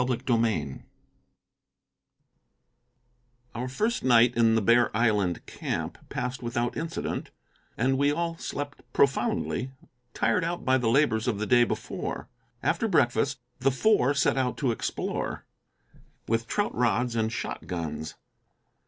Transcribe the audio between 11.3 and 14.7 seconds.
the day before. After breakfast, the Four set out